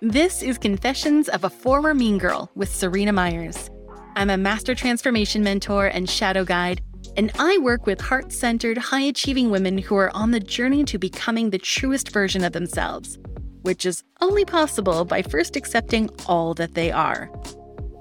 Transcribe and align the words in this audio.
This 0.00 0.42
is 0.42 0.58
Confessions 0.58 1.28
of 1.28 1.44
a 1.44 1.50
Former 1.50 1.94
Mean 1.94 2.18
Girl 2.18 2.50
with 2.54 2.68
Seryna 2.68 3.14
Myers. 3.14 3.70
I'm 4.14 4.30
a 4.30 4.36
master 4.36 4.74
transformation 4.74 5.42
mentor 5.42 5.86
and 5.86 6.08
shadow 6.08 6.44
guide, 6.44 6.80
and 7.16 7.32
I 7.38 7.58
work 7.58 7.86
with 7.86 8.00
heart 8.00 8.30
centered, 8.30 8.78
high 8.78 9.00
achieving 9.00 9.50
women 9.50 9.78
who 9.78 9.96
are 9.96 10.14
on 10.14 10.30
the 10.30 10.40
journey 10.40 10.84
to 10.84 10.98
becoming 10.98 11.50
the 11.50 11.58
truest 11.58 12.10
version 12.10 12.44
of 12.44 12.52
themselves, 12.52 13.18
which 13.62 13.84
is 13.84 14.04
only 14.20 14.44
possible 14.44 15.04
by 15.04 15.22
first 15.22 15.56
accepting 15.56 16.08
all 16.26 16.54
that 16.54 16.74
they 16.74 16.92
are. 16.92 17.30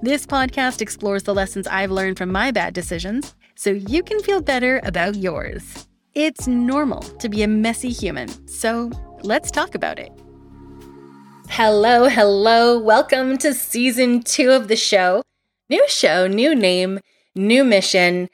This 0.01 0.25
podcast 0.25 0.81
explores 0.81 1.23
the 1.23 1.33
lessons 1.33 1.65
I've 1.65 1.91
learned 1.91 2.17
from 2.17 2.31
my 2.31 2.51
bad 2.51 2.73
decisions 2.73 3.35
so 3.55 3.71
you 3.71 4.03
can 4.03 4.19
feel 4.21 4.41
better 4.41 4.79
about 4.83 5.15
yours. 5.15 5.87
It's 6.13 6.47
normal 6.47 7.01
to 7.01 7.29
be 7.29 7.41
a 7.41 7.47
messy 7.47 7.89
human, 7.89 8.29
so 8.47 8.91
let's 9.23 9.49
talk 9.49 9.75
about 9.75 9.97
it. 9.97 10.11
Hello, 11.49 12.09
hello. 12.09 12.77
Welcome 12.77 13.37
to 13.37 13.53
season 13.53 14.21
two 14.21 14.51
of 14.51 14.67
the 14.67 14.75
show. 14.75 15.23
New 15.69 15.87
show, 15.87 16.27
new 16.27 16.53
name, 16.53 16.99
new 17.33 17.63
mission. 17.63 18.29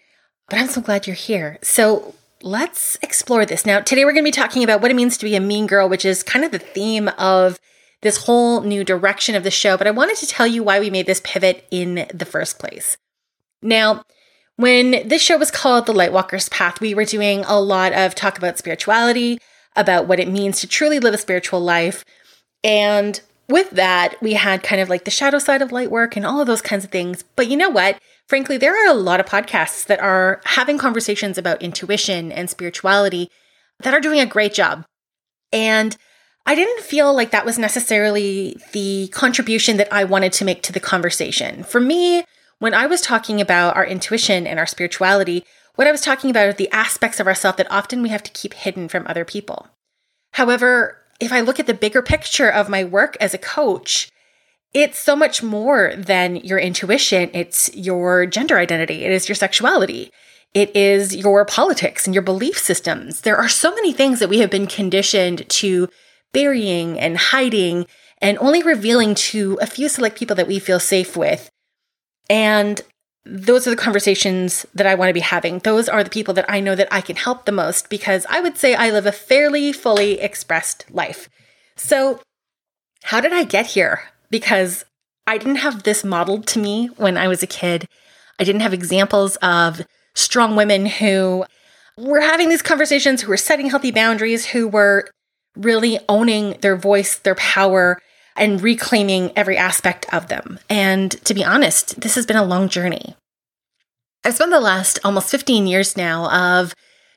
But 0.50 0.60
I'm 0.60 0.68
so 0.68 0.82
glad 0.82 1.06
you're 1.06 1.16
here. 1.16 1.60
So 1.62 2.16
let's 2.42 2.98
explore 3.04 3.46
this. 3.46 3.66
Now, 3.66 3.80
today 3.80 4.05
we're 4.05 4.14
going 4.14 4.24
to 4.24 4.28
be 4.28 4.32
talking 4.32 4.64
about 4.64 4.82
what 4.82 4.92
it 4.92 4.96
means 4.96 5.18
to 5.18 5.26
be 5.26 5.36
a 5.36 5.40
mean 5.40 5.68
girl, 5.68 5.88
which 5.88 6.05
is 6.05 6.24
kind 6.24 6.44
of 6.44 6.52
the 6.52 6.60
theme 6.60 7.10
of 7.18 7.60
this 8.02 8.26
whole 8.26 8.62
new 8.62 8.84
direction 8.84 9.36
of 9.36 9.44
the 9.44 9.52
show. 9.52 9.78
But 9.78 9.88
I 9.88 9.91
wanted 9.91 10.18
to 10.18 10.28
tell 10.28 10.48
you 10.48 10.64
why 10.64 10.80
we 10.80 10.90
made 10.90 11.05
this 11.05 11.22
pivot 11.24 11.68
in 11.70 12.08
the 12.14 12.26
first 12.26 12.58
place. 12.58 12.98
Now, 13.62 14.04
when 14.55 15.08
this 15.08 15.22
show 15.22 15.38
was 15.38 15.52
called 15.52 15.86
The 15.86 15.94
Lightwalker's 15.94 16.50
Path, 16.50 16.82
we 16.82 16.94
were 16.94 17.05
doing 17.05 17.44
a 17.46 17.60
lot 17.60 17.94
of 17.94 18.16
talk 18.16 18.38
about 18.38 18.58
spirituality, 18.58 19.40
about 19.76 20.08
what 20.08 20.20
it 20.20 20.28
means 20.28 20.60
to 20.60 20.68
truly 20.68 21.00
live 21.00 21.14
a 21.14 21.18
spiritual 21.18 21.62
life. 21.62 22.04
And 22.64 23.20
with 23.50 23.72
that, 23.72 24.22
we 24.22 24.34
had 24.34 24.64
kind 24.64 24.82
of 24.82 24.90
like 24.90 25.06
the 25.06 25.12
shadow 25.12 25.40
side 25.40 25.62
of 25.62 25.72
light 25.72 25.92
work 25.92 26.16
and 26.16 26.26
all 26.26 26.40
of 26.40 26.48
those 26.48 26.62
kinds 26.62 26.85
of 26.85 26.91
things. 26.91 27.24
But 27.35 27.48
you 27.48 27.58
know 27.58 27.70
what? 27.70 27.99
Frankly, 28.27 28.58
there 28.58 28.74
are 28.74 28.90
a 28.90 28.98
lot 28.98 29.20
of 29.20 29.26
podcasts 29.26 29.85
that 29.88 29.99
are 29.99 30.41
having 30.46 30.77
conversations 30.77 31.38
about 31.38 31.62
intuition 31.62 32.32
and 32.32 32.50
spirituality 32.50 33.30
that 33.82 33.94
are 33.94 34.00
doing 34.00 34.20
a 34.20 34.26
great 34.26 34.54
job. 34.54 34.85
And 35.52 35.98
I 36.46 36.55
didn't 36.55 36.82
feel 36.82 37.13
like 37.13 37.32
that 37.32 37.46
was 37.46 37.60
necessarily 37.60 38.58
the 38.72 39.10
contribution 39.10 39.78
that 39.78 39.91
I 39.91 40.05
wanted 40.05 40.34
to 40.34 40.46
make 40.46 40.63
to 40.63 40.72
the 40.72 40.80
conversation. 40.80 41.63
For 41.63 41.80
me, 41.82 42.24
when 42.60 42.74
I 42.74 42.85
was 42.85 43.02
talking 43.02 43.41
about 43.41 43.76
our 43.76 43.85
intuition 43.85 44.48
and 44.48 44.60
our 44.60 44.66
spirituality, 44.66 45.44
what 45.76 45.88
I 45.88 45.91
was 45.91 46.02
talking 46.02 46.30
about 46.30 46.48
are 46.48 46.54
the 46.54 46.72
aspects 46.72 47.20
of 47.20 47.28
ourselves 47.28 47.57
that 47.57 47.72
often 47.72 48.02
we 48.02 48.10
have 48.10 48.24
to 48.24 48.32
keep 48.32 48.54
hidden 48.54 48.88
from 48.88 49.05
other 49.07 49.26
people. 49.26 49.68
However, 50.34 51.01
if 51.22 51.32
I 51.32 51.40
look 51.40 51.60
at 51.60 51.68
the 51.68 51.74
bigger 51.74 52.02
picture 52.02 52.50
of 52.50 52.68
my 52.68 52.84
work 52.84 53.16
as 53.22 53.34
a 53.34 53.38
coach, 53.38 54.12
it's 54.74 54.98
so 54.98 55.16
much 55.16 55.44
more 55.44 55.94
than 55.96 56.38
your 56.38 56.58
intuition. 56.58 57.30
It's 57.34 57.74
your 57.76 58.26
gender 58.26 58.58
identity. 58.58 59.05
It 59.05 59.12
is 59.12 59.30
your 59.30 59.36
sexuality. 59.36 60.12
It 60.54 60.76
is 60.76 61.16
your 61.16 61.46
politics 61.46 62.05
and 62.05 62.16
your 62.16 62.24
belief 62.24 62.58
systems. 62.58 63.22
There 63.22 63.38
are 63.38 63.48
so 63.48 63.74
many 63.74 63.94
things 63.94 64.19
that 64.19 64.30
we 64.30 64.40
have 64.40 64.50
been 64.50 64.68
conditioned 64.68 65.47
to 65.50 65.88
burying 66.34 67.00
and 67.00 67.18
hiding 67.18 67.85
and 68.18 68.38
only 68.40 68.63
revealing 68.63 69.13
to 69.16 69.58
a 69.62 69.68
few 69.68 69.90
select 69.90 70.18
people 70.18 70.35
that 70.35 70.47
we 70.47 70.59
feel 70.59 70.80
safe 70.80 71.16
with. 71.16 71.50
And 72.30 72.81
those 73.25 73.68
are 73.68 73.69
the 73.69 73.75
conversations 73.75 74.66
that 74.74 74.88
I 74.88 74.96
want 74.96 75.09
to 75.09 75.14
be 75.14 75.19
having. 75.19 75.59
Those 75.59 75.88
are 75.88 76.03
the 76.03 76.09
people 76.09 76.34
that 76.34 76.50
I 76.50 76.59
know 76.59 76.75
that 76.75 76.88
I 76.91 77.02
can 77.02 77.16
help 77.16 77.46
the 77.46 77.52
most 77.52 77.90
because 77.90 78.25
I 78.30 78.40
would 78.41 78.58
say 78.58 78.74
I 78.74 78.90
live 78.90 79.06
a 79.06 79.12
fairly 79.12 79.72
fully 79.72 80.19
expressed 80.19 80.86
life. 80.90 81.30
So, 81.75 82.19
how 83.03 83.22
did 83.22 83.34
I 83.34 83.44
get 83.44 83.68
here? 83.68 84.02
Because 84.30 84.86
I 85.28 85.38
didn't 85.38 85.58
have 85.58 85.84
this 85.84 86.03
modeled 86.03 86.47
to 86.47 86.59
me 86.59 86.88
when 86.97 87.18
I 87.18 87.28
was 87.28 87.44
a 87.44 87.47
kid. 87.47 87.88
I 88.40 88.44
didn't 88.44 88.62
have 88.62 88.74
examples 88.74 89.35
of 89.38 89.85
strong 90.16 90.56
women 90.56 90.85
who 90.85 91.45
were 91.97 92.22
having 92.22 92.50
these 92.50 92.62
conversations, 92.62 93.22
who 93.22 93.29
were 93.29 93.38
setting 93.38 93.69
healthy 93.69 93.91
boundaries, 93.91 94.47
who 94.47 94.68
were 94.68 95.09
really 95.56 96.00
owning 96.09 96.57
their 96.62 96.75
voice, 96.75 97.18
their 97.19 97.35
power, 97.35 98.00
and 98.35 98.62
reclaiming 98.62 99.31
every 99.35 99.57
aspect 99.57 100.12
of 100.13 100.28
them. 100.28 100.59
And 100.69 101.12
to 101.25 101.34
be 101.34 101.44
honest, 101.44 102.00
this 102.01 102.16
has 102.16 102.25
been 102.25 102.38
a 102.38 102.44
long 102.44 102.69
journey. 102.69 103.16
I've 104.23 104.35
spent 104.35 104.51
the 104.51 104.59
last 104.59 104.99
almost 105.03 105.29
15 105.29 105.67
years 105.67 105.97
now 105.97 106.29
of 106.31 106.73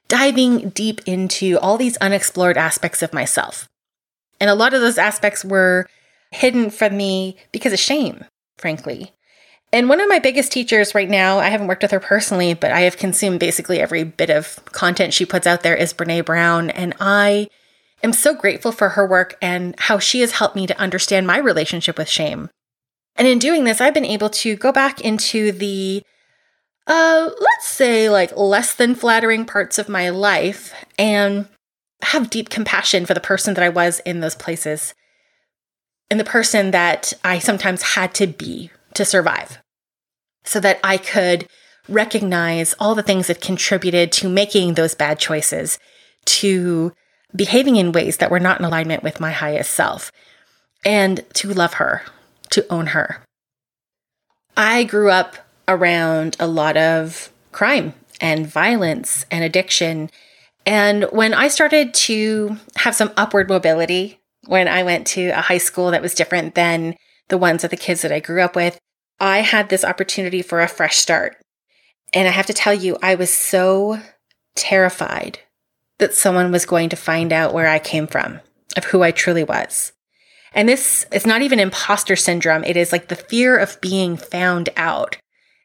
diving 0.09 0.71
deep 0.71 1.01
into 1.07 1.59
all 1.59 1.77
these 1.77 1.97
unexplored 1.99 2.57
aspects 2.57 3.03
of 3.03 3.13
myself. 3.13 3.69
And 4.41 4.51
a 4.51 4.55
lot 4.55 4.75
of 4.75 4.81
those 4.81 4.99
aspects 4.99 5.45
were 5.45 5.87
hidden 6.31 6.71
from 6.71 6.97
me 6.97 7.37
because 7.53 7.73
of 7.73 7.79
shame, 7.79 8.25
frankly. 8.59 9.13
And 9.73 9.89
one 9.89 10.01
of 10.01 10.09
my 10.09 10.19
biggest 10.19 10.53
teachers 10.53 10.95
right 10.95 11.09
now, 11.09 11.39
I 11.39 11.49
haven't 11.49 11.67
worked 11.67 11.83
with 11.83 11.91
her 11.91 12.01
personally, 12.01 12.55
but 12.55 12.71
I 12.71 12.83
have 12.83 12.97
consumed 12.97 13.41
basically 13.41 13.81
every 13.81 14.05
bit 14.05 14.31
of 14.31 14.65
content 14.67 15.13
she 15.13 15.27
puts 15.27 15.47
out 15.47 15.63
there, 15.63 15.75
is 15.75 15.93
Brene 15.93 16.25
Brown. 16.25 16.71
And 16.71 16.95
I 17.01 17.49
am 18.03 18.13
so 18.13 18.35
grateful 18.35 18.71
for 18.71 18.91
her 18.91 19.07
work 19.07 19.37
and 19.43 19.75
how 19.79 19.99
she 19.99 20.21
has 20.21 20.33
helped 20.33 20.55
me 20.55 20.67
to 20.69 20.79
understand 20.79 21.27
my 21.27 21.39
relationship 21.39 21.99
with 21.99 22.09
shame. 22.09 22.51
And 23.17 23.27
in 23.27 23.39
doing 23.39 23.65
this, 23.65 23.81
I've 23.81 23.95
been 23.95 24.05
able 24.05 24.31
to 24.31 24.55
go 24.57 24.71
back 24.71 25.01
into 25.01 25.51
the, 25.51 26.03
uh, 26.87 27.31
let's 27.39 27.67
say, 27.67 28.09
like 28.09 28.37
less 28.37 28.75
than 28.75 28.95
flattering 28.95 29.45
parts 29.45 29.79
of 29.79 29.89
my 29.89 30.11
life 30.11 30.75
and 30.99 31.49
have 32.03 32.31
deep 32.31 32.51
compassion 32.51 33.07
for 33.07 33.15
the 33.15 33.21
person 33.21 33.55
that 33.55 33.65
I 33.65 33.71
was 33.71 34.01
in 34.01 34.21
those 34.21 34.35
places 34.35 34.95
and 36.11 36.21
the 36.21 36.25
person 36.25 36.71
that 36.73 37.13
I 37.25 37.39
sometimes 37.39 37.83
had 37.83 38.15
to 38.15 38.27
be 38.27 38.71
to 38.95 39.05
survive 39.05 39.59
so 40.45 40.61
that 40.61 40.79
I 40.85 40.99
could 40.99 41.49
recognize 41.89 42.75
all 42.79 42.95
the 42.95 43.03
things 43.03 43.27
that 43.27 43.41
contributed 43.41 44.13
to 44.13 44.29
making 44.29 44.75
those 44.75 44.95
bad 44.95 45.19
choices, 45.19 45.79
to 46.27 46.93
behaving 47.35 47.77
in 47.77 47.93
ways 47.93 48.19
that 48.19 48.31
were 48.31 48.41
not 48.41 48.59
in 48.59 48.65
alignment 48.65 49.03
with 49.03 49.21
my 49.21 49.33
highest 49.33 49.71
self, 49.71 50.13
and 50.85 51.25
to 51.35 51.53
love 51.53 51.75
her, 51.75 52.03
to 52.51 52.67
own 52.71 52.89
her. 52.89 53.23
I 54.57 54.85
grew 54.85 55.11
up 55.11 55.37
around 55.69 56.37
a 56.39 56.47
lot 56.47 56.77
of 56.77 57.33
crime 57.53 57.95
and 58.21 58.47
violence 58.47 59.27
and 59.31 59.45
addiction. 59.45 60.11
And 60.67 61.05
when 61.05 61.35
I 61.35 61.49
started 61.49 61.95
to 61.95 62.57
have 62.77 62.95
some 62.95 63.13
upward 63.17 63.49
mobility, 63.49 64.21
when 64.47 64.69
I 64.69 64.83
went 64.83 65.07
to 65.09 65.29
a 65.29 65.41
high 65.41 65.59
school 65.59 65.91
that 65.91 66.03
was 66.03 66.15
different 66.15 66.55
than 66.55 66.97
the 67.29 67.39
ones 67.39 67.65
of 67.65 67.71
the 67.71 67.77
kids 67.77 68.03
that 68.03 68.13
I 68.13 68.21
grew 68.21 68.43
up 68.43 68.57
with, 68.57 68.79
I 69.21 69.39
had 69.39 69.69
this 69.69 69.85
opportunity 69.85 70.43
for 70.43 70.61
a 70.61 70.69
fresh 70.69 70.97
start. 70.97 71.37
And 72.13 72.29
I 72.29 72.31
have 72.31 72.47
to 72.47 72.53
tell 72.53 72.75
you, 72.75 72.97
I 73.03 73.15
was 73.15 73.35
so 73.35 74.01
terrified 74.55 75.41
that 75.99 76.15
someone 76.15 76.53
was 76.53 76.67
going 76.67 76.89
to 76.91 76.97
find 76.97 77.33
out 77.33 77.55
where 77.55 77.69
I 77.69 77.79
came 77.79 78.07
from, 78.07 78.41
of 78.77 78.85
who 78.85 79.03
I 79.03 79.11
truly 79.11 79.45
was. 79.45 79.93
And 80.53 80.69
this 80.69 81.07
is 81.13 81.27
not 81.27 81.43
even 81.43 81.59
imposter 81.59 82.17
syndrome. 82.17 82.65
It 82.65 82.77
is 82.77 82.93
like 82.93 83.09
the 83.09 83.17
fear 83.17 83.57
of 83.57 83.81
being 83.81 84.17
found 84.17 84.69
out. 84.77 85.17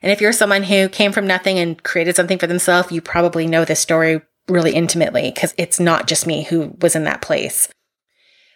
And 0.02 0.12
if 0.12 0.22
you're 0.22 0.32
someone 0.32 0.64
who 0.64 0.88
came 0.90 1.12
from 1.12 1.28
nothing 1.28 1.60
and 1.60 1.82
created 1.84 2.16
something 2.16 2.38
for 2.38 2.48
themselves, 2.48 2.92
you 2.92 3.02
probably 3.02 3.48
know 3.48 3.66
this 3.66 3.80
story 3.80 4.22
really 4.48 4.74
intimately 4.74 5.32
because 5.34 5.54
it's 5.58 5.80
not 5.80 6.08
just 6.08 6.28
me 6.28 6.44
who 6.44 6.76
was 6.82 6.96
in 6.96 7.04
that 7.04 7.22
place. 7.22 7.70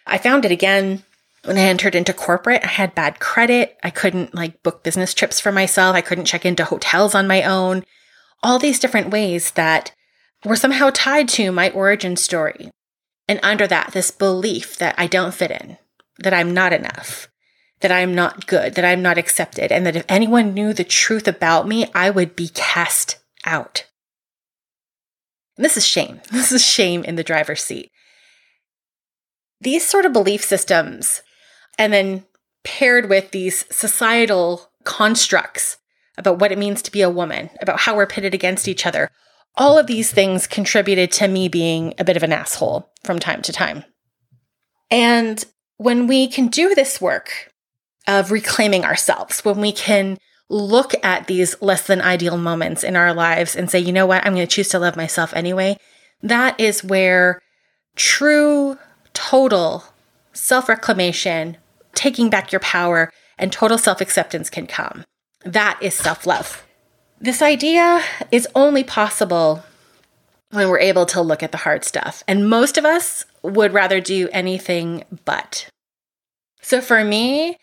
I 0.06 0.18
found 0.18 0.44
it 0.44 0.50
again 0.50 1.02
when 1.44 1.56
I 1.56 1.62
entered 1.62 1.94
into 1.94 2.12
corporate. 2.12 2.64
I 2.64 2.68
had 2.68 2.94
bad 2.94 3.20
credit. 3.20 3.76
I 3.82 3.90
couldn't 3.90 4.34
like 4.34 4.62
book 4.62 4.82
business 4.82 5.14
trips 5.14 5.40
for 5.40 5.52
myself. 5.52 5.94
I 5.94 6.00
couldn't 6.00 6.24
check 6.26 6.44
into 6.44 6.64
hotels 6.64 7.14
on 7.14 7.26
my 7.26 7.42
own. 7.42 7.84
All 8.42 8.58
these 8.58 8.78
different 8.78 9.10
ways 9.10 9.52
that 9.52 9.92
were 10.44 10.56
somehow 10.56 10.90
tied 10.92 11.28
to 11.30 11.52
my 11.52 11.70
origin 11.70 12.16
story. 12.16 12.70
And 13.28 13.40
under 13.42 13.66
that, 13.66 13.92
this 13.92 14.10
belief 14.10 14.76
that 14.78 14.94
I 14.98 15.06
don't 15.06 15.34
fit 15.34 15.50
in, 15.50 15.78
that 16.18 16.34
I'm 16.34 16.52
not 16.52 16.74
enough, 16.74 17.28
that 17.80 17.92
I'm 17.92 18.14
not 18.14 18.46
good, 18.46 18.74
that 18.74 18.84
I'm 18.84 19.02
not 19.02 19.18
accepted, 19.18 19.70
and 19.70 19.84
that 19.86 19.96
if 19.96 20.04
anyone 20.08 20.54
knew 20.54 20.72
the 20.72 20.84
truth 20.84 21.28
about 21.28 21.68
me, 21.68 21.86
I 21.94 22.10
would 22.10 22.36
be 22.36 22.48
cast 22.48 23.18
out. 23.44 23.86
And 25.56 25.64
this 25.64 25.76
is 25.76 25.86
shame. 25.86 26.20
This 26.32 26.52
is 26.52 26.64
shame 26.64 27.04
in 27.04 27.16
the 27.16 27.24
driver's 27.24 27.62
seat. 27.62 27.90
These 29.60 29.86
sort 29.86 30.04
of 30.04 30.12
belief 30.12 30.44
systems, 30.44 31.22
and 31.78 31.92
then 31.92 32.24
paired 32.64 33.08
with 33.08 33.30
these 33.30 33.64
societal 33.74 34.70
constructs 34.84 35.78
about 36.16 36.38
what 36.38 36.52
it 36.52 36.58
means 36.58 36.82
to 36.82 36.92
be 36.92 37.02
a 37.02 37.10
woman, 37.10 37.50
about 37.60 37.80
how 37.80 37.96
we're 37.96 38.06
pitted 38.06 38.34
against 38.34 38.68
each 38.68 38.86
other, 38.86 39.10
all 39.56 39.78
of 39.78 39.86
these 39.86 40.10
things 40.10 40.46
contributed 40.46 41.12
to 41.12 41.28
me 41.28 41.48
being 41.48 41.94
a 41.98 42.04
bit 42.04 42.16
of 42.16 42.22
an 42.22 42.32
asshole 42.32 42.90
from 43.04 43.18
time 43.18 43.42
to 43.42 43.52
time. 43.52 43.84
And 44.90 45.44
when 45.76 46.06
we 46.06 46.28
can 46.28 46.48
do 46.48 46.74
this 46.74 47.00
work 47.00 47.52
of 48.06 48.30
reclaiming 48.30 48.84
ourselves, 48.84 49.44
when 49.44 49.60
we 49.60 49.72
can 49.72 50.18
look 50.48 50.94
at 51.02 51.26
these 51.26 51.60
less 51.62 51.86
than 51.86 52.00
ideal 52.00 52.36
moments 52.36 52.84
in 52.84 52.96
our 52.96 53.14
lives 53.14 53.56
and 53.56 53.70
say, 53.70 53.78
you 53.78 53.92
know 53.92 54.06
what, 54.06 54.24
I'm 54.24 54.34
going 54.34 54.46
to 54.46 54.54
choose 54.54 54.68
to 54.70 54.78
love 54.78 54.96
myself 54.96 55.32
anyway, 55.34 55.76
that 56.22 56.58
is 56.60 56.84
where 56.84 57.40
true, 57.96 58.78
total 59.12 59.84
self 60.32 60.68
reclamation, 60.68 61.56
taking 61.94 62.30
back 62.30 62.52
your 62.52 62.60
power, 62.60 63.10
and 63.38 63.52
total 63.52 63.78
self 63.78 64.00
acceptance 64.00 64.50
can 64.50 64.66
come. 64.66 65.04
That 65.44 65.78
is 65.80 65.94
self 65.94 66.26
love. 66.26 66.64
This 67.20 67.40
idea 67.40 68.02
is 68.30 68.48
only 68.54 68.84
possible 68.84 69.64
when 70.50 70.68
we're 70.68 70.78
able 70.78 71.06
to 71.06 71.20
look 71.20 71.42
at 71.42 71.52
the 71.52 71.58
hard 71.58 71.84
stuff. 71.84 72.22
And 72.28 72.48
most 72.48 72.78
of 72.78 72.84
us 72.84 73.24
would 73.42 73.72
rather 73.72 74.00
do 74.00 74.28
anything 74.32 75.04
but. 75.24 75.68
So 76.60 76.80
for 76.80 77.04
me, 77.04 77.56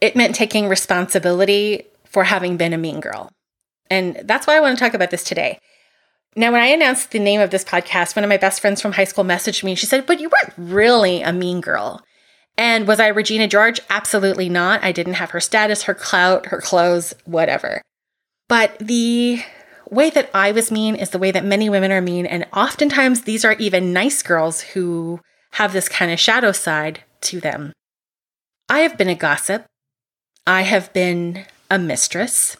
it 0.00 0.16
meant 0.16 0.34
taking 0.34 0.68
responsibility 0.68 1.86
for 2.04 2.24
having 2.24 2.56
been 2.56 2.72
a 2.72 2.78
mean 2.78 3.00
girl. 3.00 3.30
And 3.90 4.16
that's 4.24 4.46
why 4.46 4.56
I 4.56 4.60
want 4.60 4.78
to 4.78 4.84
talk 4.84 4.94
about 4.94 5.10
this 5.10 5.24
today. 5.24 5.58
Now, 6.34 6.52
when 6.52 6.60
I 6.60 6.66
announced 6.66 7.12
the 7.12 7.18
name 7.18 7.40
of 7.40 7.50
this 7.50 7.64
podcast, 7.64 8.14
one 8.14 8.24
of 8.24 8.28
my 8.28 8.36
best 8.36 8.60
friends 8.60 8.82
from 8.82 8.92
high 8.92 9.04
school 9.04 9.24
messaged 9.24 9.64
me. 9.64 9.74
She 9.74 9.86
said, 9.86 10.06
But 10.06 10.20
you 10.20 10.28
weren't 10.28 10.54
really 10.56 11.22
a 11.22 11.32
mean 11.32 11.60
girl. 11.60 12.02
And 12.58 12.86
was 12.86 13.00
I 13.00 13.08
Regina 13.08 13.48
George? 13.48 13.80
Absolutely 13.88 14.48
not. 14.48 14.82
I 14.82 14.92
didn't 14.92 15.14
have 15.14 15.30
her 15.30 15.40
status, 15.40 15.84
her 15.84 15.94
clout, 15.94 16.46
her 16.46 16.60
clothes, 16.60 17.14
whatever. 17.24 17.82
But 18.48 18.78
the 18.78 19.42
way 19.90 20.10
that 20.10 20.30
I 20.34 20.52
was 20.52 20.70
mean 20.70 20.94
is 20.96 21.10
the 21.10 21.18
way 21.18 21.30
that 21.30 21.44
many 21.44 21.70
women 21.70 21.92
are 21.92 22.00
mean. 22.00 22.26
And 22.26 22.46
oftentimes, 22.52 23.22
these 23.22 23.44
are 23.44 23.52
even 23.54 23.92
nice 23.92 24.22
girls 24.22 24.60
who 24.60 25.20
have 25.52 25.72
this 25.72 25.88
kind 25.88 26.10
of 26.10 26.20
shadow 26.20 26.52
side 26.52 27.00
to 27.22 27.40
them. 27.40 27.72
I 28.68 28.80
have 28.80 28.98
been 28.98 29.08
a 29.08 29.14
gossip. 29.14 29.64
I 30.46 30.62
have 30.62 30.92
been 30.92 31.44
a 31.70 31.78
mistress. 31.78 32.56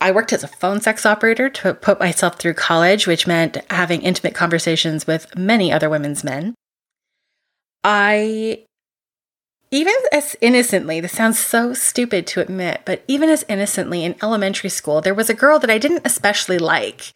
I 0.00 0.10
worked 0.10 0.32
as 0.32 0.44
a 0.44 0.48
phone 0.48 0.80
sex 0.80 1.04
operator 1.04 1.48
to 1.48 1.74
put 1.74 2.00
myself 2.00 2.38
through 2.38 2.54
college, 2.54 3.06
which 3.06 3.26
meant 3.26 3.58
having 3.70 4.02
intimate 4.02 4.34
conversations 4.34 5.06
with 5.06 5.34
many 5.36 5.72
other 5.72 5.88
women's 5.90 6.24
men. 6.24 6.54
I, 7.84 8.64
even 9.70 9.94
as 10.12 10.36
innocently, 10.40 11.00
this 11.00 11.12
sounds 11.12 11.38
so 11.38 11.72
stupid 11.72 12.26
to 12.28 12.40
admit, 12.40 12.82
but 12.84 13.04
even 13.08 13.28
as 13.30 13.44
innocently 13.48 14.04
in 14.04 14.16
elementary 14.22 14.70
school, 14.70 15.00
there 15.00 15.14
was 15.14 15.30
a 15.30 15.34
girl 15.34 15.58
that 15.58 15.70
I 15.70 15.78
didn't 15.78 16.02
especially 16.04 16.58
like, 16.58 17.12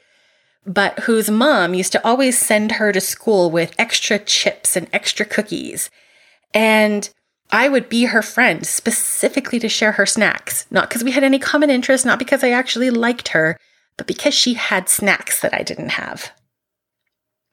but 0.66 1.00
whose 1.00 1.30
mom 1.30 1.74
used 1.74 1.92
to 1.92 2.06
always 2.06 2.38
send 2.38 2.72
her 2.72 2.92
to 2.92 3.00
school 3.00 3.50
with 3.50 3.74
extra 3.78 4.18
chips 4.18 4.76
and 4.76 4.88
extra 4.92 5.26
cookies. 5.26 5.90
And 6.54 7.10
I 7.52 7.68
would 7.68 7.88
be 7.88 8.04
her 8.04 8.22
friend 8.22 8.66
specifically 8.66 9.58
to 9.58 9.68
share 9.68 9.92
her 9.92 10.06
snacks, 10.06 10.66
not 10.70 10.88
because 10.88 11.04
we 11.04 11.10
had 11.10 11.24
any 11.24 11.38
common 11.38 11.70
interest, 11.70 12.06
not 12.06 12.18
because 12.18 12.44
I 12.44 12.50
actually 12.50 12.90
liked 12.90 13.28
her, 13.28 13.58
but 13.96 14.06
because 14.06 14.34
she 14.34 14.54
had 14.54 14.88
snacks 14.88 15.40
that 15.40 15.54
I 15.54 15.62
didn't 15.62 15.90
have. 15.90 16.32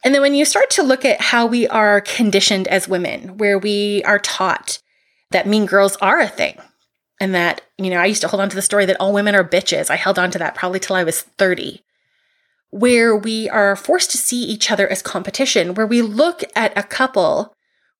And 0.03 0.13
then 0.13 0.21
when 0.21 0.35
you 0.35 0.45
start 0.45 0.69
to 0.71 0.83
look 0.83 1.03
at 1.03 1.19
how 1.19 1.45
we 1.45 1.67
are 1.67 2.01
conditioned 2.01 2.67
as 2.67 2.87
women, 2.87 3.37
where 3.37 3.57
we 3.57 4.03
are 4.03 4.19
taught 4.19 4.79
that 5.31 5.47
mean 5.47 5.65
girls 5.65 5.97
are 5.97 6.19
a 6.19 6.27
thing, 6.27 6.57
and 7.19 7.33
that, 7.33 7.61
you 7.77 7.89
know, 7.89 7.97
I 7.97 8.05
used 8.05 8.21
to 8.21 8.27
hold 8.27 8.41
on 8.41 8.49
to 8.49 8.55
the 8.55 8.61
story 8.61 8.85
that 8.85 8.97
all 8.99 9.11
women 9.11 9.33
are 9.33 9.43
bitches. 9.43 9.89
I 9.89 9.95
held 9.95 10.19
on 10.19 10.29
to 10.31 10.37
that 10.37 10.53
probably 10.53 10.79
till 10.79 10.95
I 10.95 11.03
was 11.03 11.21
30 11.21 11.81
where 12.69 13.15
we 13.15 13.49
are 13.49 13.75
forced 13.75 14.11
to 14.11 14.17
see 14.17 14.43
each 14.43 14.71
other 14.71 14.87
as 14.87 15.01
competition, 15.01 15.73
where 15.73 15.87
we 15.87 16.01
look 16.01 16.43
at 16.55 16.77
a 16.77 16.83
couple 16.83 17.53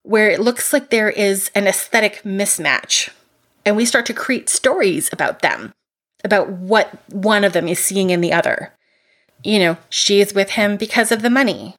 where 0.08 0.30
it 0.30 0.40
looks 0.40 0.72
like 0.72 0.90
there 0.90 1.10
is 1.10 1.52
an 1.54 1.68
aesthetic 1.68 2.22
mismatch. 2.24 3.10
And 3.66 3.76
we 3.76 3.84
start 3.84 4.06
to 4.06 4.14
create 4.14 4.48
stories 4.48 5.10
about 5.12 5.42
them, 5.42 5.74
about 6.24 6.50
what 6.50 6.98
one 7.12 7.44
of 7.44 7.52
them 7.52 7.68
is 7.68 7.80
seeing 7.80 8.10
in 8.10 8.22
the 8.22 8.32
other. 8.32 8.74
You 9.44 9.60
know, 9.60 9.78
she 9.90 10.22
is 10.22 10.34
with 10.34 10.52
him 10.52 10.78
because 10.78 11.12
of 11.12 11.22
the 11.22 11.30
money. 11.30 11.76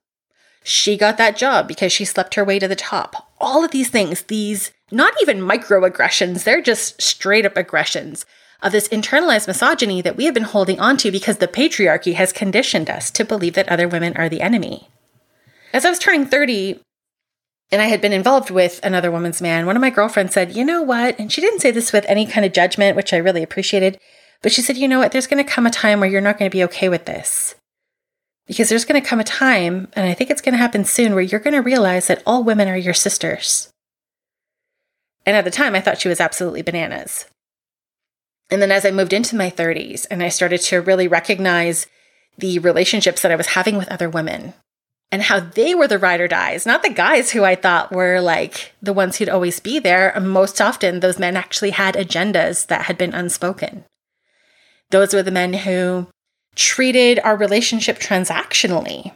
She 0.63 0.99
got 0.99 1.17
that 1.17 1.39
job 1.39 1.67
because 1.67 1.91
she 1.91 2.05
slept 2.05 2.35
her 2.35 2.45
way 2.45 2.59
to 2.59 2.69
the 2.69 2.77
top. 2.77 3.33
All 3.41 3.65
of 3.65 3.71
these 3.71 3.89
things, 3.89 4.23
these 4.25 4.73
not 4.91 5.15
even 5.23 5.41
microaggressions, 5.41 6.45
they're 6.45 6.61
just 6.61 7.01
straight 7.01 7.47
up 7.47 7.57
aggressions 7.57 8.27
of 8.63 8.73
this 8.73 8.89
internalized 8.89 9.47
misogyny 9.47 10.03
that 10.03 10.17
we 10.17 10.27
have 10.27 10.35
been 10.35 10.43
holding 10.43 10.79
onto 10.79 11.11
because 11.11 11.39
the 11.39 11.49
patriarchy 11.49 12.13
has 12.13 12.35
conditioned 12.35 12.91
us 12.91 13.11
to 13.13 13.25
believe 13.25 13.55
that 13.55 13.71
other 13.71 13.89
women 13.89 14.15
are 14.19 14.29
the 14.29 14.43
enemy. 14.43 14.89
As 15.73 15.87
I 15.87 15.91
was 15.91 15.99
turning 15.99 16.27
30, 16.27 16.81
and 17.71 17.83
I 17.83 17.87
had 17.87 18.01
been 18.01 18.13
involved 18.13 18.51
with 18.51 18.81
another 18.83 19.11
woman's 19.11 19.43
man, 19.43 19.67
one 19.67 19.77
of 19.77 19.81
my 19.81 19.91
girlfriends 19.91 20.33
said, 20.33 20.57
You 20.57 20.65
know 20.65 20.83
what? 20.83 21.19
And 21.19 21.31
she 21.31 21.41
didn't 21.41 21.61
say 21.61 21.71
this 21.71 21.93
with 21.93 22.07
any 22.09 22.27
kind 22.27 22.47
of 22.47 22.53
judgment, 22.53 22.97
which 22.97 23.13
I 23.13 23.19
really 23.19 23.43
appreciated. 23.43 23.99
But 24.43 24.53
she 24.53 24.63
said, 24.63 24.77
You 24.77 24.89
know 24.89 24.99
what? 24.99 25.13
There's 25.13 25.27
going 25.27 25.45
to 25.45 25.51
come 25.51 25.67
a 25.67 25.71
time 25.71 26.01
where 26.01 26.09
you're 26.09 26.21
not 26.21 26.39
going 26.39 26.51
to 26.51 26.57
be 26.57 26.65
okay 26.65 26.89
with 26.89 27.05
this. 27.05 27.55
Because 28.47 28.71
there's 28.71 28.87
going 28.87 29.01
to 29.01 29.07
come 29.07 29.21
a 29.21 29.25
time, 29.25 29.89
and 29.93 30.07
I 30.07 30.15
think 30.15 30.31
it's 30.31 30.41
going 30.41 30.55
to 30.55 30.59
happen 30.59 30.87
soon, 30.87 31.13
where 31.13 31.23
you're 31.23 31.41
going 31.41 31.53
to 31.53 31.61
realize 31.61 32.07
that 32.07 32.23
all 32.25 32.43
women 32.43 32.67
are 32.69 32.77
your 32.79 32.95
sisters. 32.95 33.71
And 35.27 35.37
at 35.37 35.45
the 35.45 35.51
time, 35.51 35.75
I 35.75 35.83
thought 35.83 36.01
she 36.01 36.09
was 36.09 36.21
absolutely 36.21 36.63
bananas. 36.63 37.27
And 38.51 38.63
then 38.63 38.73
as 38.73 38.87
I 38.87 38.91
moved 38.91 39.13
into 39.13 39.37
my 39.37 39.51
30s 39.51 40.07
and 40.11 40.23
I 40.23 40.31
started 40.31 40.63
to 40.63 40.81
really 40.81 41.07
recognize 41.07 41.87
the 42.39 42.59
relationships 42.61 43.21
that 43.21 43.33
I 43.33 43.37
was 43.37 43.49
having 43.49 43.77
with 43.77 43.89
other 43.89 44.09
women, 44.09 44.55
and 45.11 45.23
how 45.23 45.41
they 45.41 45.75
were 45.75 45.89
the 45.89 45.99
ride 45.99 46.21
or 46.21 46.29
dies, 46.29 46.67
not 46.67 46.83
the 46.83 46.91
guys 46.91 47.31
who 47.31 47.45
I 47.45 47.55
thought 47.55 47.93
were 47.93 48.21
like 48.21 48.73
the 48.83 48.93
ones 48.93 49.17
who'd 49.17 49.29
always 49.29 49.59
be 49.61 49.79
there. 49.79 50.19
Most 50.21 50.61
often, 50.61 51.01
those 51.01 51.19
men 51.19 51.37
actually 51.37 51.71
had 51.71 51.95
agendas 51.95 52.67
that 52.67 52.83
had 52.83 52.99
been 52.99 53.15
unspoken. 53.15 53.85
Those 54.91 55.15
were 55.15 55.23
the 55.23 55.31
men 55.31 55.53
who 55.53 56.09
treated 56.55 57.21
our 57.21 57.37
relationship 57.37 57.99
transactionally. 57.99 59.13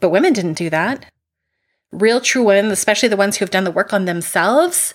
But 0.00 0.10
women 0.10 0.32
didn't 0.32 0.54
do 0.54 0.70
that. 0.70 1.06
Real 1.90 2.20
true 2.20 2.42
women, 2.42 2.70
especially 2.70 3.08
the 3.08 3.16
ones 3.16 3.36
who 3.36 3.44
have 3.44 3.50
done 3.50 3.64
the 3.64 3.70
work 3.70 3.92
on 3.92 4.04
themselves, 4.04 4.94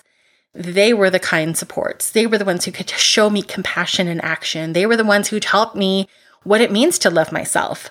they 0.54 0.92
were 0.92 1.10
the 1.10 1.18
kind 1.18 1.56
supports. 1.56 2.10
They 2.10 2.26
were 2.26 2.38
the 2.38 2.44
ones 2.44 2.64
who 2.64 2.72
could 2.72 2.90
show 2.90 3.30
me 3.30 3.42
compassion 3.42 4.06
in 4.06 4.20
action. 4.20 4.72
They 4.72 4.86
were 4.86 4.96
the 4.96 5.04
ones 5.04 5.28
who 5.28 5.40
taught 5.40 5.76
me 5.76 6.08
what 6.42 6.60
it 6.60 6.72
means 6.72 6.98
to 7.00 7.10
love 7.10 7.32
myself, 7.32 7.90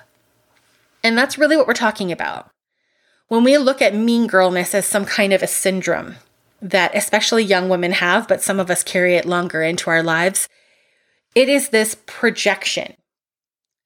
and 1.03 1.17
that's 1.17 1.37
really 1.37 1.57
what 1.57 1.67
we're 1.67 1.73
talking 1.73 2.11
about. 2.11 2.49
When 3.27 3.43
we 3.43 3.57
look 3.57 3.81
at 3.81 3.93
mean 3.93 4.27
girlness 4.27 4.73
as 4.73 4.85
some 4.85 5.05
kind 5.05 5.33
of 5.33 5.43
a 5.43 5.47
syndrome 5.47 6.15
that 6.61 6.95
especially 6.95 7.43
young 7.43 7.69
women 7.69 7.91
have, 7.93 8.27
but 8.27 8.41
some 8.41 8.59
of 8.59 8.69
us 8.69 8.83
carry 8.83 9.15
it 9.15 9.25
longer 9.25 9.61
into 9.61 9.89
our 9.89 10.03
lives, 10.03 10.49
it 11.35 11.47
is 11.47 11.69
this 11.69 11.95
projection 12.05 12.95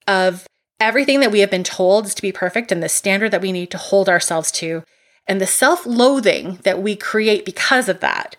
of 0.08 0.46
everything 0.80 1.20
that 1.20 1.32
we 1.32 1.40
have 1.40 1.52
been 1.52 1.64
told 1.64 2.06
is 2.06 2.16
to 2.16 2.22
be 2.22 2.32
perfect 2.32 2.72
and 2.72 2.82
the 2.82 2.90
standard 2.90 3.32
that 3.32 3.42
we 3.42 3.52
need 3.52 3.70
to 3.72 3.78
hold 3.78 4.10
ourselves 4.10 4.52
to, 4.52 4.84
and 5.28 5.40
the 5.40 5.48
self 5.48 5.86
loathing 5.86 6.60
that 6.64 6.82
we 6.82 6.96
create 6.96 7.46
because 7.46 7.88
of 7.88 8.00
that. 8.00 8.36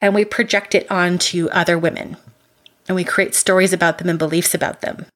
And 0.00 0.14
we 0.14 0.24
project 0.24 0.74
it 0.74 0.90
onto 0.90 1.48
other 1.48 1.78
women. 1.78 2.16
And 2.88 2.94
we 2.94 3.04
create 3.04 3.34
stories 3.34 3.72
about 3.72 3.98
them 3.98 4.08
and 4.10 4.18
beliefs 4.18 4.54
about 4.54 4.82
them, 4.82 5.06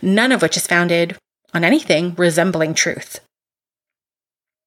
none 0.00 0.30
of 0.30 0.42
which 0.42 0.56
is 0.56 0.66
founded 0.66 1.16
on 1.54 1.64
anything 1.64 2.14
resembling 2.16 2.74
truth. 2.74 3.20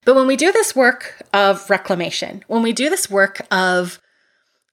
But 0.04 0.16
when 0.16 0.28
we 0.28 0.36
do 0.36 0.52
this 0.52 0.76
work 0.76 1.22
of 1.32 1.70
reclamation, 1.70 2.44
when 2.48 2.64
we 2.64 2.74
do 2.74 2.90
this 2.90 3.10
work 3.10 3.46
of 3.52 4.00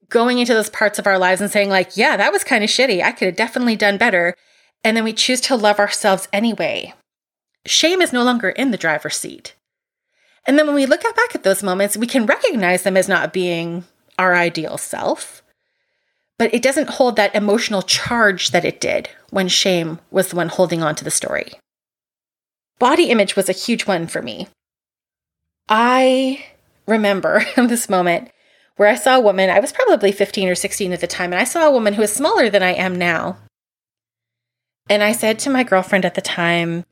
going 0.09 0.39
into 0.39 0.55
those 0.55 0.71
parts 0.71 0.99
of 0.99 1.07
our 1.07 1.19
lives 1.19 1.41
and 1.41 1.51
saying, 1.51 1.69
like, 1.69 1.97
yeah, 1.97 2.17
that 2.17 2.33
was 2.33 2.45
kind 2.45 2.65
of 2.65 2.71
shitty. 2.71 3.03
I 3.03 3.13
could 3.13 3.27
have 3.27 3.37
definitely 3.37 3.77
done 3.77 3.99
better. 3.99 4.35
And 4.83 4.97
then 4.97 5.05
we 5.05 5.13
choose 5.13 5.41
to 5.43 5.57
love 5.57 5.79
ourselves 5.79 6.29
anyway. 6.33 6.95
Shame 7.67 8.01
is 8.01 8.13
no 8.13 8.23
longer 8.23 8.49
in 8.49 8.71
the 8.71 8.79
driver's 8.79 9.17
seat. 9.17 9.55
And 10.47 10.59
then 10.59 10.67
when 10.67 10.75
we 10.75 10.87
look 10.87 11.03
back 11.03 11.35
at 11.35 11.43
those 11.43 11.63
moments, 11.63 11.97
we 11.97 12.07
can 12.07 12.25
recognize 12.25 12.83
them 12.83 12.97
as 12.97 13.09
not 13.09 13.35
being 13.35 13.85
our 14.19 14.35
ideal 14.35 14.79
self, 14.79 15.43
but 16.39 16.55
it 16.55 16.63
doesn't 16.63 16.91
hold 16.91 17.17
that 17.17 17.35
emotional 17.35 17.83
charge 17.83 18.51
that 18.53 18.65
it 18.65 18.81
did 18.81 19.11
when 19.29 19.49
shame 19.49 19.99
was 20.11 20.29
the 20.29 20.37
one 20.37 20.49
holding 20.49 20.83
on 20.83 20.95
to 20.95 21.05
the 21.05 21.11
story. 21.11 21.53
Body 22.79 23.11
image 23.11 23.37
was 23.37 23.49
a 23.49 23.53
huge 23.53 23.87
one 23.87 24.07
for 24.07 24.23
me. 24.23 24.49
I 25.69 26.45
remember 26.87 27.45
this 27.57 27.89
moment 27.89 28.31
where 28.77 28.89
I 28.89 28.95
saw 28.95 29.17
a 29.17 29.21
woman, 29.21 29.51
I 29.51 29.61
was 29.61 29.73
probably 29.73 30.13
15 30.13 30.49
or 30.49 30.55
16 30.55 30.93
at 30.93 31.01
the 31.01 31.07
time, 31.07 31.33
and 31.33 31.41
I 31.41 31.45
saw 31.45 31.67
a 31.67 31.73
woman 31.73 31.95
who 31.95 32.03
was 32.03 32.13
smaller 32.13 32.49
than 32.49 32.63
I 32.63 32.75
am 32.75 32.95
now. 32.95 33.39
And 34.89 35.03
I 35.03 35.13
said 35.13 35.39
to 35.41 35.51
my 35.51 35.65
girlfriend 35.65 36.05
at 36.05 36.15
the 36.15 36.21
time, 36.21 36.85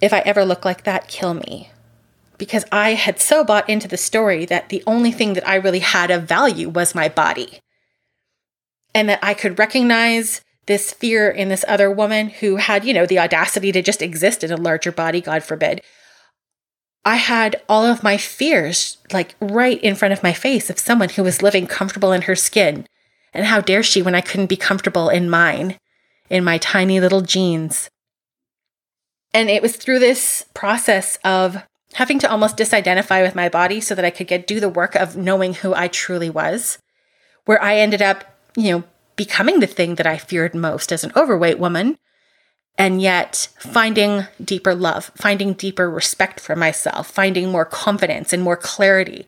if 0.00 0.12
I 0.12 0.20
ever 0.20 0.44
look 0.44 0.64
like 0.64 0.84
that, 0.84 1.06
kill 1.06 1.34
me. 1.34 1.70
Because 2.38 2.64
I 2.72 2.94
had 2.94 3.20
so 3.20 3.44
bought 3.44 3.68
into 3.68 3.86
the 3.86 3.96
story 3.96 4.44
that 4.46 4.70
the 4.70 4.82
only 4.86 5.12
thing 5.12 5.34
that 5.34 5.46
I 5.46 5.54
really 5.54 5.78
had 5.78 6.10
of 6.10 6.24
value 6.24 6.68
was 6.68 6.94
my 6.94 7.08
body. 7.08 7.60
And 8.94 9.08
that 9.08 9.20
I 9.22 9.34
could 9.34 9.58
recognize 9.58 10.40
this 10.66 10.92
fear 10.92 11.30
in 11.30 11.48
this 11.48 11.64
other 11.68 11.90
woman 11.90 12.28
who 12.28 12.56
had, 12.56 12.84
you 12.84 12.94
know, 12.94 13.06
the 13.06 13.18
audacity 13.18 13.72
to 13.72 13.82
just 13.82 14.02
exist 14.02 14.42
in 14.42 14.50
a 14.50 14.56
larger 14.56 14.92
body, 14.92 15.20
God 15.20 15.42
forbid. 15.42 15.82
I 17.04 17.16
had 17.16 17.60
all 17.68 17.84
of 17.84 18.02
my 18.02 18.16
fears 18.16 18.96
like 19.12 19.34
right 19.40 19.80
in 19.82 19.94
front 19.94 20.12
of 20.12 20.22
my 20.22 20.32
face 20.32 20.70
of 20.70 20.78
someone 20.78 21.10
who 21.10 21.22
was 21.22 21.42
living 21.42 21.66
comfortable 21.66 22.12
in 22.12 22.22
her 22.22 22.34
skin. 22.34 22.86
And 23.34 23.46
how 23.46 23.60
dare 23.60 23.82
she 23.82 24.00
when 24.00 24.14
I 24.14 24.20
couldn't 24.20 24.46
be 24.46 24.56
comfortable 24.56 25.08
in 25.08 25.28
mine, 25.28 25.76
in 26.30 26.44
my 26.44 26.56
tiny 26.56 27.00
little 27.00 27.20
jeans. 27.20 27.90
And 29.34 29.50
it 29.50 29.60
was 29.60 29.76
through 29.76 29.98
this 29.98 30.44
process 30.54 31.18
of 31.24 31.60
having 31.94 32.20
to 32.20 32.30
almost 32.30 32.56
disidentify 32.56 33.22
with 33.22 33.34
my 33.34 33.48
body 33.48 33.80
so 33.80 33.94
that 33.96 34.04
I 34.04 34.10
could 34.10 34.28
get 34.28 34.46
do 34.46 34.60
the 34.60 34.68
work 34.68 34.94
of 34.94 35.16
knowing 35.16 35.54
who 35.54 35.74
I 35.74 35.88
truly 35.88 36.30
was, 36.30 36.78
where 37.44 37.60
I 37.60 37.76
ended 37.76 38.00
up, 38.00 38.24
you 38.56 38.70
know, 38.70 38.84
becoming 39.16 39.60
the 39.60 39.66
thing 39.66 39.96
that 39.96 40.06
I 40.06 40.18
feared 40.18 40.54
most 40.54 40.92
as 40.92 41.04
an 41.04 41.12
overweight 41.16 41.58
woman, 41.58 41.98
and 42.76 43.00
yet 43.00 43.48
finding 43.58 44.26
deeper 44.42 44.74
love, 44.74 45.10
finding 45.16 45.52
deeper 45.52 45.88
respect 45.88 46.40
for 46.40 46.56
myself, 46.56 47.08
finding 47.08 47.50
more 47.50 47.64
confidence 47.64 48.32
and 48.32 48.42
more 48.42 48.56
clarity. 48.56 49.26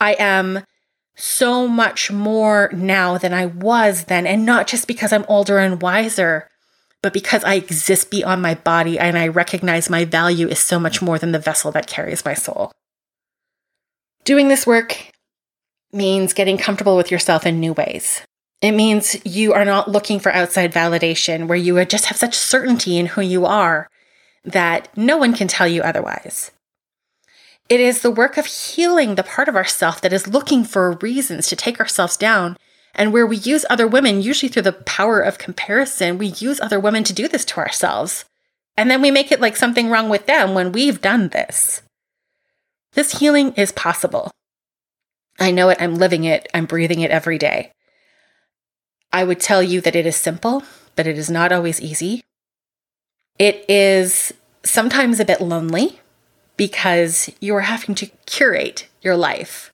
I 0.00 0.16
am 0.18 0.64
so 1.16 1.66
much 1.66 2.10
more 2.10 2.70
now 2.72 3.18
than 3.18 3.34
I 3.34 3.46
was 3.46 4.04
then, 4.04 4.26
and 4.26 4.46
not 4.46 4.66
just 4.66 4.86
because 4.86 5.12
I'm 5.12 5.24
older 5.28 5.58
and 5.58 5.82
wiser, 5.82 6.48
but 7.02 7.12
because 7.12 7.44
I 7.44 7.54
exist 7.54 8.10
beyond 8.10 8.42
my 8.42 8.54
body 8.54 8.98
and 8.98 9.16
I 9.16 9.28
recognize 9.28 9.90
my 9.90 10.04
value 10.04 10.48
is 10.48 10.58
so 10.58 10.80
much 10.80 11.00
more 11.00 11.18
than 11.18 11.32
the 11.32 11.38
vessel 11.38 11.70
that 11.72 11.86
carries 11.86 12.24
my 12.24 12.34
soul. 12.34 12.72
Doing 14.24 14.48
this 14.48 14.66
work 14.66 15.10
means 15.92 16.32
getting 16.32 16.58
comfortable 16.58 16.96
with 16.96 17.10
yourself 17.10 17.46
in 17.46 17.60
new 17.60 17.72
ways. 17.72 18.22
It 18.60 18.72
means 18.72 19.24
you 19.24 19.52
are 19.52 19.64
not 19.64 19.90
looking 19.90 20.18
for 20.18 20.32
outside 20.32 20.72
validation 20.72 21.46
where 21.46 21.58
you 21.58 21.82
just 21.84 22.06
have 22.06 22.16
such 22.16 22.36
certainty 22.36 22.98
in 22.98 23.06
who 23.06 23.20
you 23.20 23.46
are 23.46 23.88
that 24.44 24.88
no 24.96 25.16
one 25.16 25.34
can 25.34 25.46
tell 25.46 25.68
you 25.68 25.82
otherwise. 25.82 26.50
It 27.68 27.80
is 27.80 28.00
the 28.00 28.10
work 28.10 28.36
of 28.36 28.46
healing 28.46 29.14
the 29.14 29.22
part 29.22 29.48
of 29.48 29.54
ourself 29.54 30.00
that 30.00 30.12
is 30.12 30.26
looking 30.26 30.64
for 30.64 30.92
reasons 31.02 31.48
to 31.48 31.56
take 31.56 31.78
ourselves 31.78 32.16
down 32.16 32.56
and 32.94 33.12
where 33.12 33.26
we 33.26 33.36
use 33.36 33.64
other 33.70 33.86
women, 33.86 34.22
usually 34.22 34.48
through 34.48 34.62
the 34.62 34.72
power 34.72 35.20
of 35.20 35.38
comparison, 35.38 36.18
we 36.18 36.28
use 36.28 36.60
other 36.60 36.80
women 36.80 37.04
to 37.04 37.12
do 37.12 37.28
this 37.28 37.44
to 37.46 37.58
ourselves. 37.58 38.24
And 38.76 38.90
then 38.90 39.00
we 39.00 39.12
make 39.12 39.30
it 39.30 39.40
like 39.40 39.56
something 39.56 39.88
wrong 39.88 40.08
with 40.08 40.26
them 40.26 40.54
when 40.54 40.72
we've 40.72 41.00
done 41.00 41.28
this. 41.28 41.82
This 42.94 43.20
healing 43.20 43.52
is 43.54 43.70
possible. 43.70 44.32
I 45.38 45.52
know 45.52 45.68
it, 45.68 45.78
I'm 45.80 45.94
living 45.94 46.24
it, 46.24 46.48
I'm 46.52 46.64
breathing 46.64 47.00
it 47.00 47.12
every 47.12 47.38
day. 47.38 47.70
I 49.12 49.24
would 49.24 49.40
tell 49.40 49.62
you 49.62 49.80
that 49.80 49.96
it 49.96 50.06
is 50.06 50.16
simple, 50.16 50.62
but 50.96 51.06
it 51.06 51.18
is 51.18 51.30
not 51.30 51.52
always 51.52 51.80
easy. 51.80 52.22
It 53.38 53.64
is 53.68 54.32
sometimes 54.64 55.20
a 55.20 55.24
bit 55.24 55.40
lonely 55.40 56.00
because 56.56 57.30
you 57.40 57.54
are 57.54 57.62
having 57.62 57.94
to 57.94 58.06
curate 58.26 58.88
your 59.00 59.16
life 59.16 59.70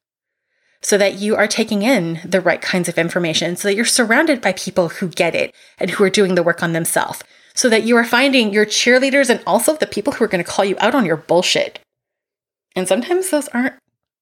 so 0.82 0.98
that 0.98 1.14
you 1.14 1.34
are 1.34 1.48
taking 1.48 1.82
in 1.82 2.20
the 2.24 2.42
right 2.42 2.60
kinds 2.60 2.90
of 2.90 2.98
information, 2.98 3.56
so 3.56 3.66
that 3.66 3.74
you're 3.74 3.86
surrounded 3.86 4.42
by 4.42 4.52
people 4.52 4.90
who 4.90 5.08
get 5.08 5.34
it 5.34 5.54
and 5.78 5.90
who 5.90 6.04
are 6.04 6.10
doing 6.10 6.34
the 6.34 6.42
work 6.42 6.62
on 6.62 6.74
themselves, 6.74 7.24
so 7.54 7.70
that 7.70 7.84
you 7.84 7.96
are 7.96 8.04
finding 8.04 8.52
your 8.52 8.66
cheerleaders 8.66 9.30
and 9.30 9.42
also 9.46 9.74
the 9.74 9.86
people 9.86 10.12
who 10.12 10.24
are 10.24 10.28
going 10.28 10.44
to 10.44 10.50
call 10.50 10.64
you 10.64 10.76
out 10.80 10.94
on 10.94 11.06
your 11.06 11.16
bullshit. 11.16 11.80
And 12.76 12.86
sometimes 12.86 13.30
those 13.30 13.48
aren't 13.48 13.76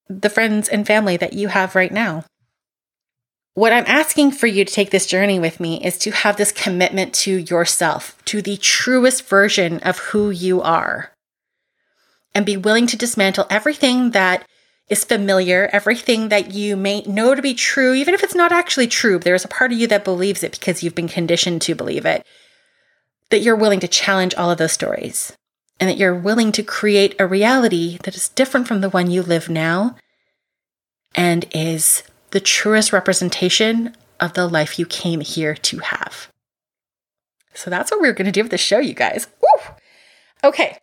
the 0.09 0.31
friends 0.31 0.69
and 0.69 0.87
family 0.87 1.17
that 1.17 1.33
you 1.33 1.49
have 1.49 1.75
right 1.75 1.91
now. 1.91 2.25
What 3.55 3.73
I'm 3.73 3.85
asking 3.87 4.33
for 4.33 4.47
you 4.47 4.65
to 4.65 4.73
take 4.73 4.91
this 4.91 5.07
journey 5.07 5.39
with 5.39 5.61
me 5.61 5.85
is 5.85 5.99
to 5.99 6.11
have 6.11 6.37
this 6.39 6.53
commitment 6.53 7.13
to 7.15 7.37
yourself, 7.37 8.17
to 8.25 8.41
the 8.41 8.57
truest 8.57 9.29
version 9.29 9.79
of 9.81 9.99
who 9.99 10.31
you 10.31 10.63
are, 10.63 11.13
and 12.35 12.47
be 12.47 12.57
willing 12.57 12.87
to 12.87 12.97
dismantle 12.97 13.47
everything 13.51 14.13
that 14.13 14.47
is 14.89 15.05
familiar, 15.05 15.69
everything 15.71 16.31
that 16.31 16.55
you 16.55 16.77
may 16.77 17.03
know 17.03 17.35
to 17.35 17.43
be 17.43 17.53
true, 17.53 17.93
even 17.93 18.15
if 18.15 18.23
it's 18.23 18.35
not 18.35 18.53
actually 18.53 18.87
true, 18.87 19.19
there's 19.19 19.45
a 19.45 19.49
part 19.49 19.71
of 19.71 19.79
you 19.79 19.87
that 19.87 20.05
believes 20.05 20.43
it 20.43 20.53
because 20.53 20.83
you've 20.83 20.95
been 20.95 21.09
conditioned 21.09 21.61
to 21.63 21.75
believe 21.75 22.07
it, 22.07 22.27
that 23.29 23.41
you're 23.41 23.57
willing 23.57 23.81
to 23.81 23.89
challenge 23.89 24.35
all 24.35 24.51
of 24.51 24.59
those 24.59 24.73
stories 24.73 25.37
and 25.79 25.91
that 25.91 25.99
you're 25.99 26.15
willing 26.15 26.53
to 26.53 26.63
create 26.63 27.15
a 27.19 27.27
reality 27.27 27.99
that 28.05 28.17
is 28.17 28.31
different 28.31 28.67
from 28.67 28.81
the 28.81 28.91
one 28.91 29.11
you 29.11 29.23
live 29.23 29.51
now 29.51 29.97
and 31.15 31.45
is 31.55 32.03
the 32.33 32.41
truest 32.41 32.93
representation 32.93 33.95
of 34.21 34.35
the 34.35 34.47
life 34.47 34.79
you 34.79 34.87
came 34.87 35.21
here 35.21 35.55
to 35.55 35.79
have. 35.79 36.29
So 37.55 37.71
that's 37.71 37.91
what 37.91 38.01
we're 38.01 38.13
going 38.13 38.27
to 38.27 38.33
do 38.33 38.43
with 38.43 38.51
the 38.51 38.59
show, 38.59 38.79
you 38.79 38.95
guys. 38.95 39.27
Woo! 39.41 39.75
Okay. 40.45 40.79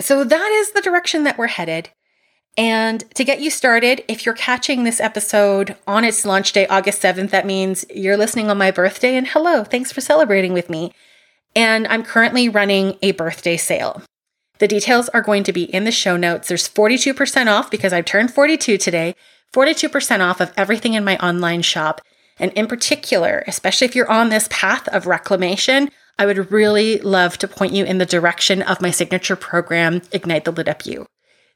So 0.00 0.24
that 0.24 0.50
is 0.52 0.72
the 0.72 0.80
direction 0.80 1.24
that 1.24 1.38
we're 1.38 1.48
headed. 1.48 1.90
And 2.56 3.02
to 3.14 3.24
get 3.24 3.40
you 3.40 3.50
started, 3.50 4.04
if 4.06 4.24
you're 4.24 4.34
catching 4.34 4.84
this 4.84 5.00
episode 5.00 5.76
on 5.88 6.04
its 6.04 6.24
launch 6.24 6.52
day, 6.52 6.66
August 6.68 7.02
7th, 7.02 7.30
that 7.30 7.46
means 7.46 7.84
you're 7.92 8.16
listening 8.16 8.48
on 8.48 8.58
my 8.58 8.70
birthday. 8.70 9.16
And 9.16 9.26
hello, 9.26 9.64
thanks 9.64 9.90
for 9.90 10.00
celebrating 10.00 10.52
with 10.52 10.70
me. 10.70 10.92
And 11.56 11.86
I'm 11.88 12.04
currently 12.04 12.48
running 12.48 12.96
a 13.02 13.12
birthday 13.12 13.56
sale. 13.56 14.02
The 14.58 14.68
details 14.68 15.08
are 15.08 15.20
going 15.20 15.42
to 15.44 15.52
be 15.52 15.64
in 15.64 15.82
the 15.82 15.90
show 15.90 16.16
notes. 16.16 16.46
There's 16.46 16.68
42% 16.68 17.48
off 17.48 17.70
because 17.70 17.92
I 17.92 18.02
turned 18.02 18.32
42 18.32 18.78
today, 18.78 19.16
42% 19.54 20.20
off 20.20 20.40
of 20.40 20.52
everything 20.56 20.94
in 20.94 21.04
my 21.04 21.16
online 21.18 21.62
shop. 21.62 22.00
And 22.38 22.52
in 22.52 22.66
particular, 22.66 23.44
especially 23.46 23.86
if 23.86 23.94
you're 23.94 24.10
on 24.10 24.28
this 24.28 24.48
path 24.50 24.88
of 24.88 25.06
reclamation, 25.06 25.90
I 26.18 26.26
would 26.26 26.50
really 26.50 26.98
love 26.98 27.38
to 27.38 27.48
point 27.48 27.72
you 27.72 27.84
in 27.84 27.98
the 27.98 28.06
direction 28.06 28.62
of 28.62 28.80
my 28.80 28.90
signature 28.90 29.36
program, 29.36 30.02
Ignite 30.12 30.44
the 30.44 30.52
Lit 30.52 30.68
Up 30.68 30.84
You. 30.84 31.06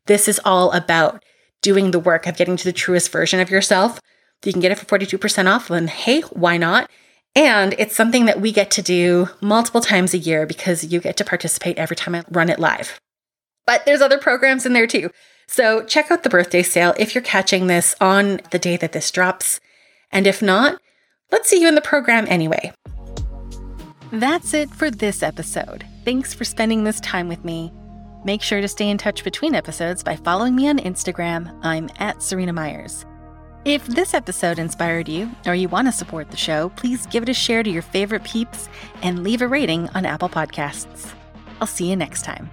This 0.06 0.28
is 0.28 0.40
all 0.44 0.70
about 0.72 1.24
doing 1.60 1.90
the 1.90 1.98
work 1.98 2.26
of 2.26 2.36
getting 2.36 2.56
to 2.56 2.64
the 2.64 2.72
truest 2.72 3.10
version 3.10 3.40
of 3.40 3.50
yourself. 3.50 4.00
You 4.44 4.52
can 4.52 4.60
get 4.60 4.70
it 4.70 4.78
for 4.78 4.98
42% 4.98 5.52
off, 5.52 5.68
then 5.68 5.88
hey, 5.88 6.20
why 6.20 6.56
not? 6.56 6.88
And 7.34 7.74
it's 7.78 7.96
something 7.96 8.24
that 8.26 8.40
we 8.40 8.52
get 8.52 8.70
to 8.72 8.82
do 8.82 9.28
multiple 9.40 9.80
times 9.80 10.14
a 10.14 10.18
year 10.18 10.46
because 10.46 10.84
you 10.84 11.00
get 11.00 11.16
to 11.16 11.24
participate 11.24 11.78
every 11.78 11.96
time 11.96 12.14
I 12.14 12.24
run 12.30 12.48
it 12.48 12.58
live. 12.60 13.00
But 13.66 13.84
there's 13.84 14.00
other 14.00 14.18
programs 14.18 14.64
in 14.64 14.72
there 14.72 14.86
too. 14.86 15.10
So 15.48 15.82
check 15.82 16.10
out 16.10 16.22
the 16.22 16.28
birthday 16.28 16.62
sale 16.62 16.94
if 16.98 17.14
you're 17.14 17.22
catching 17.22 17.66
this 17.66 17.96
on 18.00 18.40
the 18.50 18.58
day 18.58 18.76
that 18.76 18.92
this 18.92 19.10
drops. 19.10 19.60
And 20.12 20.26
if 20.26 20.40
not, 20.42 20.80
let's 21.32 21.48
see 21.48 21.60
you 21.60 21.68
in 21.68 21.74
the 21.74 21.80
program 21.80 22.26
anyway. 22.28 22.72
That's 24.12 24.54
it 24.54 24.70
for 24.70 24.90
this 24.90 25.22
episode. 25.22 25.84
Thanks 26.04 26.32
for 26.32 26.44
spending 26.44 26.84
this 26.84 27.00
time 27.00 27.28
with 27.28 27.44
me. 27.44 27.72
Make 28.24 28.42
sure 28.42 28.60
to 28.60 28.68
stay 28.68 28.88
in 28.88 28.98
touch 28.98 29.24
between 29.24 29.54
episodes 29.54 30.02
by 30.02 30.16
following 30.16 30.54
me 30.54 30.68
on 30.68 30.78
Instagram. 30.78 31.58
I'm 31.62 31.88
at 31.98 32.18
Seryna 32.18 32.54
Myers. 32.54 33.06
If 33.64 33.86
this 33.86 34.14
episode 34.14 34.58
inspired 34.58 35.08
you 35.08 35.30
or 35.46 35.54
you 35.54 35.68
want 35.68 35.88
to 35.88 35.92
support 35.92 36.30
the 36.30 36.36
show, 36.36 36.70
please 36.70 37.06
give 37.06 37.22
it 37.22 37.28
a 37.28 37.34
share 37.34 37.62
to 37.62 37.70
your 37.70 37.82
favorite 37.82 38.24
peeps 38.24 38.68
and 39.02 39.22
leave 39.22 39.42
a 39.42 39.48
rating 39.48 39.88
on 39.90 40.06
Apple 40.06 40.28
Podcasts. 40.28 41.12
I'll 41.60 41.66
see 41.66 41.88
you 41.88 41.96
next 41.96 42.22
time. 42.22 42.50